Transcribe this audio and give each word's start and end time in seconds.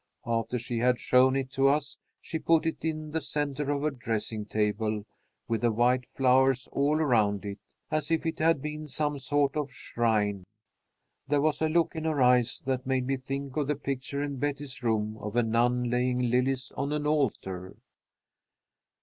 After 0.25 0.57
she 0.57 0.79
had 0.79 0.99
shown 0.99 1.35
it 1.35 1.51
to 1.51 1.67
us, 1.67 1.95
she 2.19 2.39
put 2.39 2.65
it 2.65 2.77
in 2.81 3.11
the 3.11 3.21
centre 3.21 3.69
of 3.69 3.83
her 3.83 3.91
dressing 3.91 4.47
table, 4.47 5.05
with 5.47 5.61
the 5.61 5.71
white 5.71 6.07
flowers 6.07 6.67
all 6.71 6.95
around 6.95 7.45
it, 7.45 7.59
as 7.91 8.09
if 8.09 8.25
it 8.25 8.39
had 8.39 8.63
been 8.63 8.87
some 8.87 9.19
sort 9.19 9.55
of 9.55 9.69
shrine. 9.71 10.43
There 11.27 11.39
was 11.39 11.61
a 11.61 11.69
look 11.69 11.95
in 11.95 12.05
her 12.05 12.19
eyes 12.19 12.63
that 12.65 12.87
made 12.87 13.05
me 13.05 13.15
think 13.15 13.55
of 13.57 13.67
the 13.67 13.75
picture 13.75 14.23
in 14.23 14.37
Betty's 14.39 14.81
room 14.81 15.17
of 15.19 15.35
a 15.35 15.43
nun 15.43 15.91
laying 15.91 16.17
lilies 16.31 16.71
on 16.75 16.91
an 16.93 17.05
altar. 17.05 17.75